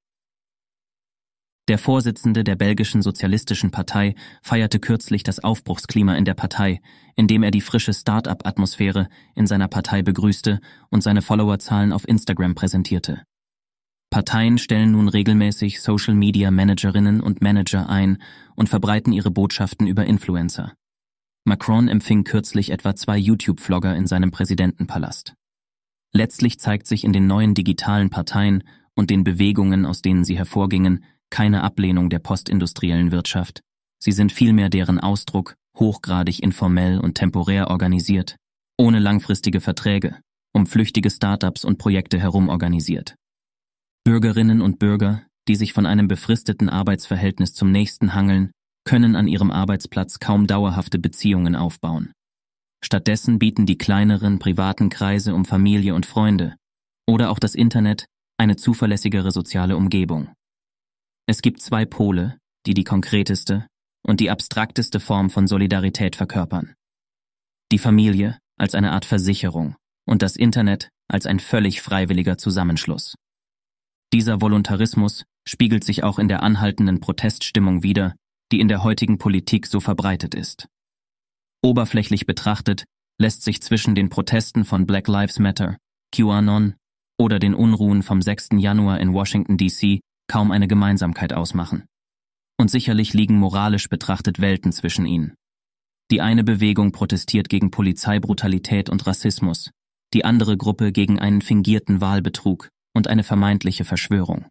Der 1.69 1.77
Vorsitzende 1.77 2.43
der 2.43 2.57
belgischen 2.57 3.01
Sozialistischen 3.01 3.71
Partei 3.71 4.15
feierte 4.41 4.79
kürzlich 4.79 5.23
das 5.23 5.39
Aufbruchsklima 5.39 6.15
in 6.15 6.25
der 6.25 6.33
Partei, 6.33 6.81
indem 7.15 7.43
er 7.43 7.51
die 7.51 7.61
frische 7.61 7.93
Start-up-Atmosphäre 7.93 9.07
in 9.33 9.47
seiner 9.47 9.69
Partei 9.69 10.01
begrüßte 10.01 10.59
und 10.89 11.01
seine 11.01 11.21
Followerzahlen 11.21 11.93
auf 11.93 12.05
Instagram 12.05 12.53
präsentierte. 12.53 13.23
Parteien 14.09 14.57
stellen 14.57 14.91
nun 14.91 15.07
regelmäßig 15.07 15.81
Social-Media-Managerinnen 15.81 17.21
und 17.21 17.41
Manager 17.41 17.87
ein 17.87 18.21
und 18.57 18.67
verbreiten 18.67 19.13
ihre 19.13 19.31
Botschaften 19.31 19.87
über 19.87 20.05
Influencer. 20.05 20.73
Macron 21.43 21.87
empfing 21.87 22.23
kürzlich 22.23 22.69
etwa 22.69 22.95
zwei 22.95 23.17
YouTube-Vlogger 23.17 23.95
in 23.95 24.05
seinem 24.05 24.31
Präsidentenpalast. 24.31 25.33
Letztlich 26.13 26.59
zeigt 26.59 26.87
sich 26.87 27.03
in 27.03 27.13
den 27.13 27.25
neuen 27.25 27.53
digitalen 27.53 28.09
Parteien 28.09 28.63
und 28.95 29.09
den 29.09 29.23
Bewegungen, 29.23 29.85
aus 29.85 30.01
denen 30.01 30.23
sie 30.23 30.37
hervorgingen, 30.37 31.03
keine 31.29 31.63
Ablehnung 31.63 32.09
der 32.09 32.19
postindustriellen 32.19 33.11
Wirtschaft. 33.11 33.61
Sie 33.97 34.11
sind 34.11 34.31
vielmehr 34.31 34.69
deren 34.69 34.99
Ausdruck, 34.99 35.55
hochgradig 35.77 36.43
informell 36.43 36.99
und 36.99 37.15
temporär 37.15 37.69
organisiert, 37.69 38.35
ohne 38.77 38.99
langfristige 38.99 39.61
Verträge, 39.61 40.19
um 40.53 40.67
flüchtige 40.67 41.09
Startups 41.09 41.65
und 41.65 41.77
Projekte 41.77 42.19
herum 42.19 42.49
organisiert. 42.49 43.15
Bürgerinnen 44.03 44.61
und 44.61 44.79
Bürger, 44.79 45.23
die 45.47 45.55
sich 45.55 45.73
von 45.73 45.85
einem 45.85 46.07
befristeten 46.07 46.69
Arbeitsverhältnis 46.69 47.53
zum 47.53 47.71
nächsten 47.71 48.13
hangeln, 48.13 48.51
können 48.91 49.15
an 49.15 49.29
ihrem 49.29 49.51
Arbeitsplatz 49.51 50.19
kaum 50.19 50.47
dauerhafte 50.47 50.99
Beziehungen 50.99 51.55
aufbauen. 51.55 52.11
Stattdessen 52.83 53.39
bieten 53.39 53.65
die 53.65 53.77
kleineren 53.77 54.37
privaten 54.37 54.89
Kreise 54.89 55.33
um 55.33 55.45
Familie 55.45 55.95
und 55.95 56.05
Freunde 56.05 56.57
oder 57.07 57.29
auch 57.29 57.39
das 57.39 57.55
Internet 57.55 58.03
eine 58.37 58.57
zuverlässigere 58.57 59.31
soziale 59.31 59.77
Umgebung. 59.77 60.33
Es 61.25 61.41
gibt 61.41 61.61
zwei 61.61 61.85
Pole, 61.85 62.37
die 62.65 62.73
die 62.73 62.83
konkreteste 62.83 63.65
und 64.05 64.19
die 64.19 64.29
abstrakteste 64.29 64.99
Form 64.99 65.29
von 65.29 65.47
Solidarität 65.47 66.17
verkörpern. 66.17 66.73
Die 67.71 67.79
Familie 67.79 68.39
als 68.59 68.75
eine 68.75 68.91
Art 68.91 69.05
Versicherung 69.05 69.77
und 70.05 70.21
das 70.21 70.35
Internet 70.35 70.89
als 71.07 71.27
ein 71.27 71.39
völlig 71.39 71.81
freiwilliger 71.81 72.37
Zusammenschluss. 72.37 73.15
Dieser 74.11 74.41
Voluntarismus 74.41 75.23
spiegelt 75.47 75.85
sich 75.85 76.03
auch 76.03 76.19
in 76.19 76.27
der 76.27 76.43
anhaltenden 76.43 76.99
Proteststimmung 76.99 77.83
wider, 77.83 78.15
die 78.51 78.59
in 78.59 78.67
der 78.67 78.83
heutigen 78.83 79.17
Politik 79.17 79.67
so 79.67 79.79
verbreitet 79.79 80.35
ist. 80.35 80.67
Oberflächlich 81.63 82.25
betrachtet 82.25 82.85
lässt 83.19 83.43
sich 83.43 83.61
zwischen 83.61 83.95
den 83.95 84.09
Protesten 84.09 84.65
von 84.65 84.85
Black 84.87 85.07
Lives 85.07 85.39
Matter, 85.39 85.77
QAnon 86.13 86.75
oder 87.19 87.39
den 87.39 87.53
Unruhen 87.53 88.01
vom 88.01 88.21
6. 88.21 88.49
Januar 88.57 88.99
in 88.99 89.13
Washington, 89.13 89.57
D.C. 89.57 89.99
kaum 90.27 90.51
eine 90.51 90.67
Gemeinsamkeit 90.67 91.33
ausmachen. 91.33 91.85
Und 92.59 92.71
sicherlich 92.71 93.13
liegen 93.13 93.37
moralisch 93.37 93.89
betrachtet 93.89 94.39
Welten 94.41 94.71
zwischen 94.71 95.05
ihnen. 95.05 95.35
Die 96.09 96.21
eine 96.21 96.43
Bewegung 96.43 96.91
protestiert 96.91 97.47
gegen 97.47 97.71
Polizeibrutalität 97.71 98.89
und 98.89 99.05
Rassismus, 99.07 99.71
die 100.13 100.25
andere 100.25 100.57
Gruppe 100.57 100.91
gegen 100.91 101.19
einen 101.19 101.41
fingierten 101.41 102.01
Wahlbetrug 102.01 102.69
und 102.93 103.07
eine 103.07 103.23
vermeintliche 103.23 103.85
Verschwörung. 103.85 104.47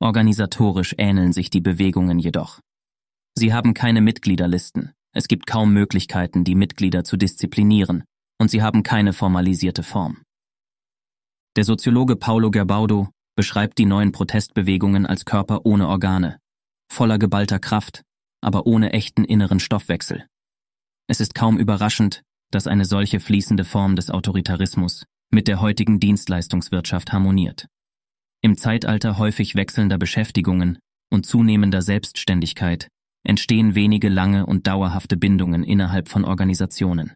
Organisatorisch 0.00 0.94
ähneln 0.98 1.32
sich 1.32 1.50
die 1.50 1.60
Bewegungen 1.60 2.18
jedoch. 2.18 2.60
Sie 3.38 3.52
haben 3.52 3.74
keine 3.74 4.00
Mitgliederlisten, 4.00 4.92
es 5.12 5.28
gibt 5.28 5.46
kaum 5.46 5.72
Möglichkeiten, 5.72 6.44
die 6.44 6.54
Mitglieder 6.54 7.04
zu 7.04 7.16
disziplinieren, 7.16 8.04
und 8.38 8.50
sie 8.50 8.62
haben 8.62 8.82
keine 8.82 9.12
formalisierte 9.12 9.82
Form. 9.82 10.22
Der 11.56 11.64
Soziologe 11.64 12.16
Paulo 12.16 12.50
Gerbaudo 12.50 13.08
beschreibt 13.34 13.78
die 13.78 13.86
neuen 13.86 14.12
Protestbewegungen 14.12 15.06
als 15.06 15.24
Körper 15.24 15.64
ohne 15.64 15.88
Organe, 15.88 16.38
voller 16.92 17.18
geballter 17.18 17.58
Kraft, 17.58 18.02
aber 18.42 18.66
ohne 18.66 18.92
echten 18.92 19.24
inneren 19.24 19.60
Stoffwechsel. 19.60 20.26
Es 21.08 21.20
ist 21.20 21.34
kaum 21.34 21.58
überraschend, 21.58 22.22
dass 22.50 22.66
eine 22.66 22.84
solche 22.84 23.20
fließende 23.20 23.64
Form 23.64 23.96
des 23.96 24.10
Autoritarismus 24.10 25.04
mit 25.30 25.48
der 25.48 25.60
heutigen 25.60 26.00
Dienstleistungswirtschaft 26.00 27.12
harmoniert. 27.12 27.66
Im 28.42 28.56
Zeitalter 28.56 29.18
häufig 29.18 29.54
wechselnder 29.54 29.98
Beschäftigungen 29.98 30.78
und 31.10 31.26
zunehmender 31.26 31.82
Selbstständigkeit 31.82 32.88
entstehen 33.26 33.74
wenige 33.74 34.08
lange 34.08 34.46
und 34.46 34.66
dauerhafte 34.66 35.16
Bindungen 35.16 35.64
innerhalb 35.64 36.08
von 36.08 36.24
Organisationen. 36.24 37.12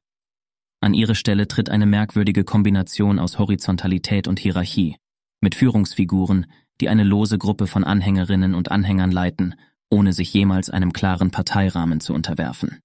An 0.82 0.94
ihre 0.94 1.14
Stelle 1.14 1.46
tritt 1.46 1.68
eine 1.68 1.86
merkwürdige 1.86 2.44
Kombination 2.44 3.18
aus 3.18 3.38
Horizontalität 3.38 4.26
und 4.26 4.38
Hierarchie, 4.38 4.96
mit 5.40 5.54
Führungsfiguren, 5.54 6.46
die 6.80 6.88
eine 6.88 7.04
lose 7.04 7.38
Gruppe 7.38 7.66
von 7.66 7.84
Anhängerinnen 7.84 8.54
und 8.54 8.70
Anhängern 8.70 9.10
leiten, 9.10 9.54
ohne 9.90 10.12
sich 10.12 10.32
jemals 10.32 10.70
einem 10.70 10.92
klaren 10.92 11.30
Parteirahmen 11.30 12.00
zu 12.00 12.14
unterwerfen. 12.14 12.78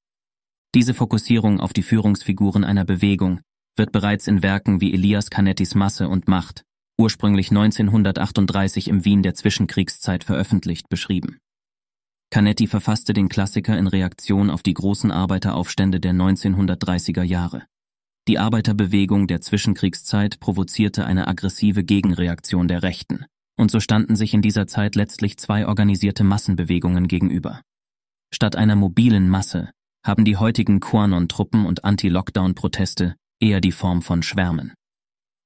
Diese 0.73 0.93
Fokussierung 0.93 1.61
auf 1.61 1.71
die 1.71 1.83
Führungsfiguren 1.83 2.63
einer 2.63 2.83
Bewegung 2.83 3.39
wird 3.77 3.91
bereits 3.91 4.27
in 4.27 4.43
Werken 4.43 4.81
wie 4.81 4.93
Elias 4.93 5.29
Canettis 5.29 5.75
Masse 5.75 6.09
und 6.09 6.27
Macht, 6.27 6.63
ursprünglich 6.97 7.49
1938 7.49 8.89
im 8.89 9.05
Wien 9.05 9.21
der 9.21 9.35
Zwischenkriegszeit 9.35 10.23
veröffentlicht, 10.23 10.89
beschrieben. 10.89 11.37
Canetti 12.35 12.67
verfasste 12.67 13.13
den 13.13 13.29
Klassiker 13.29 13.77
in 13.77 13.87
Reaktion 13.87 14.49
auf 14.49 14.61
die 14.61 14.73
großen 14.73 15.09
Arbeiteraufstände 15.09 16.01
der 16.01 16.11
1930er 16.11 17.23
Jahre. 17.23 17.63
Die 18.27 18.39
Arbeiterbewegung 18.39 19.27
der 19.27 19.39
Zwischenkriegszeit 19.39 20.41
provozierte 20.41 21.05
eine 21.05 21.29
aggressive 21.29 21.85
Gegenreaktion 21.85 22.67
der 22.67 22.83
Rechten, 22.83 23.23
und 23.57 23.71
so 23.71 23.79
standen 23.79 24.17
sich 24.17 24.33
in 24.33 24.41
dieser 24.41 24.67
Zeit 24.67 24.95
letztlich 24.95 25.37
zwei 25.37 25.65
organisierte 25.65 26.25
Massenbewegungen 26.25 27.07
gegenüber. 27.07 27.61
Statt 28.33 28.57
einer 28.57 28.75
mobilen 28.75 29.29
Masse 29.29 29.71
haben 30.05 30.25
die 30.25 30.35
heutigen 30.35 30.81
Quanon-Truppen 30.81 31.65
und 31.65 31.85
Anti-Lockdown-Proteste 31.85 33.15
eher 33.39 33.61
die 33.61 33.71
Form 33.71 34.01
von 34.01 34.23
Schwärmen. 34.23 34.73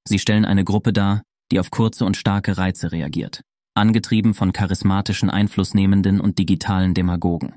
Sie 0.08 0.18
stellen 0.18 0.44
eine 0.44 0.64
Gruppe 0.64 0.92
dar, 0.92 1.22
die 1.52 1.60
auf 1.60 1.70
kurze 1.70 2.06
und 2.06 2.18
starke 2.18 2.58
Reize 2.58 2.92
reagiert 2.92 3.44
angetrieben 3.76 4.34
von 4.34 4.54
charismatischen 4.54 5.30
Einflussnehmenden 5.30 6.20
und 6.20 6.40
digitalen 6.40 6.94
Demagogen. 6.94 7.56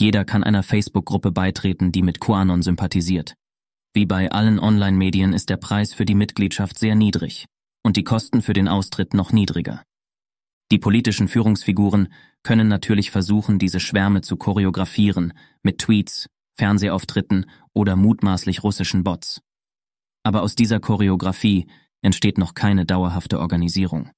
Jeder 0.00 0.24
kann 0.24 0.44
einer 0.44 0.62
Facebook-Gruppe 0.62 1.32
beitreten, 1.32 1.90
die 1.92 2.02
mit 2.02 2.20
QAnon 2.20 2.62
sympathisiert. 2.62 3.34
Wie 3.94 4.06
bei 4.06 4.30
allen 4.30 4.60
Online-Medien 4.60 5.32
ist 5.32 5.48
der 5.48 5.56
Preis 5.56 5.92
für 5.92 6.04
die 6.04 6.14
Mitgliedschaft 6.14 6.78
sehr 6.78 6.94
niedrig 6.94 7.46
und 7.82 7.96
die 7.96 8.04
Kosten 8.04 8.42
für 8.42 8.52
den 8.52 8.68
Austritt 8.68 9.14
noch 9.14 9.32
niedriger. 9.32 9.82
Die 10.70 10.78
politischen 10.78 11.28
Führungsfiguren 11.28 12.12
können 12.42 12.68
natürlich 12.68 13.10
versuchen, 13.10 13.58
diese 13.58 13.80
Schwärme 13.80 14.20
zu 14.20 14.36
choreografieren 14.36 15.32
mit 15.62 15.78
Tweets, 15.78 16.28
Fernsehauftritten 16.58 17.46
oder 17.72 17.96
mutmaßlich 17.96 18.62
russischen 18.62 19.04
Bots. 19.04 19.40
Aber 20.22 20.42
aus 20.42 20.54
dieser 20.54 20.80
Choreografie 20.80 21.66
entsteht 22.02 22.38
noch 22.38 22.54
keine 22.54 22.84
dauerhafte 22.84 23.40
Organisierung. 23.40 24.10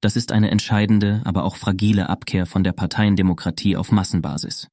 Das 0.00 0.16
ist 0.16 0.32
eine 0.32 0.50
entscheidende, 0.50 1.22
aber 1.24 1.44
auch 1.44 1.56
fragile 1.56 2.08
Abkehr 2.08 2.46
von 2.46 2.62
der 2.62 2.72
Parteiendemokratie 2.72 3.76
auf 3.76 3.92
Massenbasis. 3.92 4.68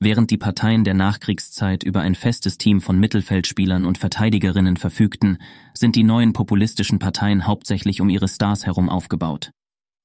Während 0.00 0.30
die 0.30 0.36
Parteien 0.36 0.84
der 0.84 0.94
Nachkriegszeit 0.94 1.82
über 1.82 2.00
ein 2.00 2.14
festes 2.14 2.58
Team 2.58 2.80
von 2.80 2.98
Mittelfeldspielern 2.98 3.86
und 3.86 3.96
Verteidigerinnen 3.96 4.76
verfügten, 4.76 5.38
sind 5.72 5.96
die 5.96 6.02
neuen 6.02 6.32
populistischen 6.32 6.98
Parteien 6.98 7.46
hauptsächlich 7.46 8.00
um 8.00 8.10
ihre 8.10 8.28
Stars 8.28 8.66
herum 8.66 8.88
aufgebaut. 8.88 9.50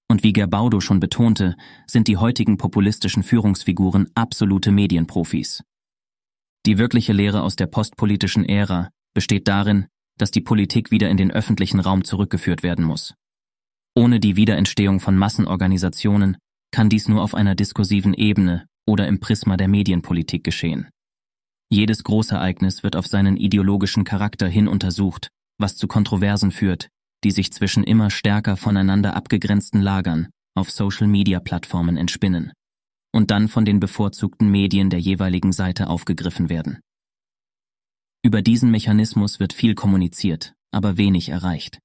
Und 0.08 0.24
wie 0.24 0.34
Gerbaudo 0.34 0.80
schon 0.80 1.00
betonte, 1.00 1.56
sind 1.86 2.08
die 2.08 2.18
heutigen 2.18 2.58
populistischen 2.58 3.24
Führungsfiguren 3.24 4.10
absolute 4.16 4.72
Medienprofis. 4.72 5.64
Die 6.66 6.78
wirkliche 6.78 7.14
Lehre 7.14 7.42
aus 7.42 7.56
der 7.56 7.68
postpolitischen 7.68 8.46
Ära 8.46 8.90
besteht 9.14 9.48
darin, 9.48 9.88
dass 10.18 10.32
die 10.32 10.42
Politik 10.42 10.92
wieder 10.92 11.10
in 11.10 11.18
den 11.18 11.32
öffentlichen 11.32 11.80
Raum 11.80 12.04
zurückgeführt 12.04 12.64
werden 12.64 12.86
muss. 12.86 13.16
Ohne 13.96 14.20
die 14.20 14.36
Wiederentstehung 14.36 15.00
von 15.00 15.18
Massenorganisationen 15.18 16.38
kann 16.72 16.90
dies 16.90 17.08
nur 17.08 17.22
auf 17.22 17.34
einer 17.34 17.56
diskursiven 17.56 18.14
Ebene 18.14 18.66
oder 18.88 19.08
im 19.08 19.20
Prisma 19.20 19.58
der 19.58 19.68
Medienpolitik 19.68 20.44
geschehen. 20.44 20.90
Jedes 21.72 22.04
Großereignis 22.04 22.84
wird 22.84 22.96
auf 22.96 23.08
seinen 23.08 23.38
ideologischen 23.38 24.04
Charakter 24.04 24.48
hin 24.48 24.68
untersucht, 24.68 25.30
was 25.60 25.76
zu 25.76 25.88
Kontroversen 25.88 26.52
führt, 26.52 26.88
die 27.24 27.32
sich 27.32 27.52
zwischen 27.52 27.84
immer 27.84 28.10
stärker 28.10 28.58
voneinander 28.58 29.16
abgegrenzten 29.16 29.82
Lagern 29.82 30.30
auf 30.56 30.72
Social-Media-Plattformen 30.72 31.98
entspinnen 31.98 32.54
und 33.14 33.32
dann 33.32 33.48
von 33.48 33.66
den 33.66 33.80
bevorzugten 33.80 34.50
Medien 34.50 34.90
der 34.90 35.00
jeweiligen 35.00 35.52
Seite 35.52 35.88
aufgegriffen 35.88 36.50
werden. 36.50 36.80
Über 38.24 38.42
diesen 38.42 38.72
Mechanismus 38.72 39.40
wird 39.40 39.54
viel 39.54 39.76
kommuniziert, 39.76 40.54
aber 40.72 40.98
wenig 40.98 41.30
erreicht. 41.30 41.80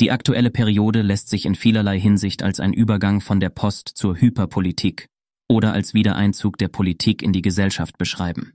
Die 0.00 0.10
aktuelle 0.10 0.50
Periode 0.50 1.02
lässt 1.02 1.28
sich 1.30 1.46
in 1.46 1.54
vielerlei 1.54 1.98
Hinsicht 1.98 2.42
als 2.42 2.60
ein 2.60 2.74
Übergang 2.74 3.20
von 3.20 3.40
der 3.40 3.48
Post 3.48 3.92
zur 3.94 4.16
Hyperpolitik 4.16 5.08
oder 5.48 5.72
als 5.72 5.94
Wiedereinzug 5.94 6.58
der 6.58 6.68
Politik 6.68 7.22
in 7.22 7.32
die 7.32 7.42
Gesellschaft 7.42 7.96
beschreiben. 7.96 8.52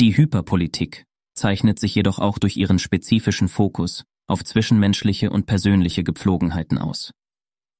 Die 0.00 0.16
Hyperpolitik 0.16 1.04
zeichnet 1.34 1.78
sich 1.78 1.94
jedoch 1.94 2.18
auch 2.18 2.38
durch 2.38 2.56
ihren 2.56 2.78
spezifischen 2.78 3.48
Fokus 3.48 4.04
auf 4.26 4.44
zwischenmenschliche 4.44 5.30
und 5.30 5.46
persönliche 5.46 6.04
Gepflogenheiten 6.04 6.78
aus. 6.78 7.10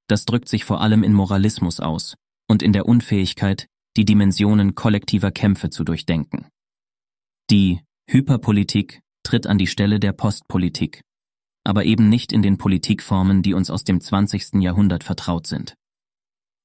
Das 0.09 0.25
drückt 0.25 0.49
sich 0.49 0.65
vor 0.65 0.81
allem 0.81 1.03
in 1.03 1.13
Moralismus 1.13 1.81
aus 1.81 2.17
und 2.49 2.63
in 2.63 2.73
der 2.73 2.87
Unfähigkeit, 2.87 3.67
die 3.97 4.05
Dimensionen 4.05 4.75
kollektiver 4.75 5.31
Kämpfe 5.31 5.71
zu 5.71 5.85
durchdenken. 5.85 6.49
Die 7.51 7.81
Hyperpolitik 8.09 9.01
tritt 9.23 9.47
an 9.47 9.59
die 9.59 9.67
Stelle 9.67 10.01
der 10.01 10.13
Postpolitik, 10.13 11.03
aber 11.65 11.85
eben 11.85 12.09
nicht 12.09 12.33
in 12.33 12.43
den 12.43 12.59
Politikformen, 12.59 13.43
die 13.43 13.55
uns 13.55 13.71
aus 13.71 13.85
dem 13.85 14.01
20. 14.01 14.63
Jahrhundert 14.63 15.03
vertraut 15.03 15.47
sind. 15.47 15.75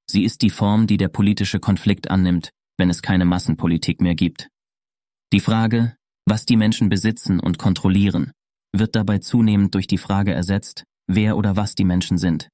Sie 0.09 0.23
ist 0.23 0.41
die 0.41 0.49
Form, 0.49 0.87
die 0.87 0.97
der 0.97 1.07
politische 1.07 1.59
Konflikt 1.59 2.09
annimmt, 2.09 2.49
wenn 2.77 2.89
es 2.89 3.01
keine 3.01 3.25
Massenpolitik 3.25 4.01
mehr 4.01 4.15
gibt. 4.15 4.49
Die 5.31 5.39
Frage, 5.39 5.95
was 6.25 6.45
die 6.45 6.57
Menschen 6.57 6.89
besitzen 6.89 7.39
und 7.39 7.57
kontrollieren, 7.57 8.31
wird 8.75 8.95
dabei 8.95 9.19
zunehmend 9.19 9.73
durch 9.75 9.87
die 9.87 9.97
Frage 9.97 10.33
ersetzt, 10.33 10.83
wer 11.07 11.37
oder 11.37 11.55
was 11.55 11.75
die 11.75 11.85
Menschen 11.85 12.17
sind. 12.17 12.49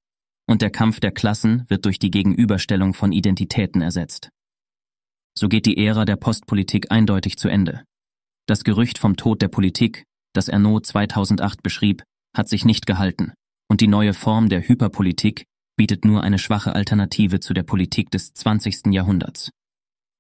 Und 0.48 0.62
der 0.62 0.70
Kampf 0.70 1.00
der 1.00 1.12
Klassen 1.12 1.66
wird 1.70 1.86
durch 1.86 2.00
die 2.00 2.12
Gegenüberstellung 2.12 2.94
von 2.94 3.12
Identitäten 3.12 3.82
ersetzt. 3.82 4.30
So 5.38 5.50
geht 5.50 5.66
die 5.66 5.78
Ära 5.78 6.06
der 6.06 6.16
Postpolitik 6.16 6.92
eindeutig 6.92 7.38
zu 7.38 7.50
Ende. 7.50 7.84
Das 8.48 8.64
Gerücht 8.64 8.98
vom 8.98 9.18
Tod 9.18 9.42
der 9.42 9.48
Politik, 9.48 10.04
das 10.34 10.48
Ernaud 10.48 10.86
2008 10.86 11.64
beschrieb, 11.64 12.04
hat 12.36 12.50
sich 12.50 12.66
nicht 12.66 12.86
gehalten, 12.86 13.34
und 13.70 13.82
die 13.82 13.88
neue 13.88 14.14
Form 14.14 14.50
der 14.50 14.68
Hyperpolitik 14.68 15.46
bietet 15.78 16.06
nur 16.06 16.24
eine 16.24 16.40
schwache 16.40 16.76
Alternative 16.76 17.40
zu 17.40 17.54
der 17.54 17.64
Politik 17.64 18.12
des 18.12 18.34
20. 18.34 18.88
Jahrhunderts. 18.94 19.50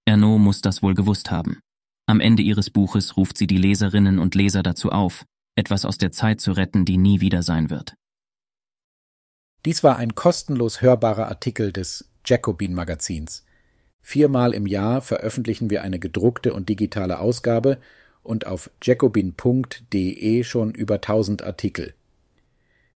Ernaud 0.06 0.40
muss 0.40 0.62
das 0.62 0.84
wohl 0.84 0.94
gewusst 0.94 1.32
haben. 1.32 1.60
Am 2.08 2.20
Ende 2.20 2.44
ihres 2.44 2.70
Buches 2.70 3.18
ruft 3.18 3.38
sie 3.38 3.48
die 3.48 3.58
Leserinnen 3.58 4.20
und 4.20 4.36
Leser 4.36 4.64
dazu 4.64 4.92
auf, 4.92 5.26
etwas 5.56 5.86
aus 5.86 5.98
der 5.98 6.12
Zeit 6.12 6.42
zu 6.42 6.52
retten, 6.52 6.86
die 6.86 6.98
nie 6.98 7.22
wieder 7.22 7.42
sein 7.42 7.70
wird. 7.70 7.96
Dies 9.66 9.84
war 9.84 9.98
ein 9.98 10.14
kostenlos 10.14 10.82
hörbarer 10.82 11.28
Artikel 11.28 11.72
des 11.72 12.08
Jacobin 12.24 12.76
Magazins. 12.76 13.44
Viermal 14.02 14.54
im 14.54 14.68
Jahr 14.68 15.02
veröffentlichen 15.02 15.72
wir 15.72 15.82
eine 15.82 15.98
gedruckte 15.98 16.54
und 16.54 16.70
digitale 16.70 17.18
Ausgabe 17.18 17.80
und 18.22 18.46
auf 18.46 18.70
jacobin.de 18.84 20.44
schon 20.44 20.76
über 20.76 20.96
1000 20.96 21.44
Artikel. 21.44 21.95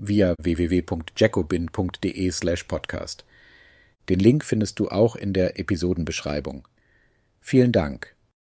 via 0.00 0.34
www.jacobin.de/podcast. 0.40 3.24
Den 4.08 4.18
Link 4.18 4.44
findest 4.44 4.80
du 4.80 4.88
auch 4.88 5.14
in 5.14 5.32
der 5.32 5.58
Episodenbeschreibung. 5.58 6.66
Vielen 7.40 7.72
Dank. 7.72 8.14